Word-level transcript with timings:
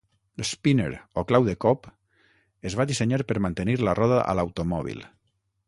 L'spinner 0.41 0.87
o 1.21 1.23
"clau 1.31 1.45
de 1.49 1.53
cop" 1.65 1.85
es 2.71 2.79
va 2.81 2.87
dissenyar 2.93 3.21
per 3.33 3.39
mantenir 3.49 3.79
la 3.85 3.97
roda 4.03 4.21
a 4.33 4.37
l'automòbil. 4.41 5.09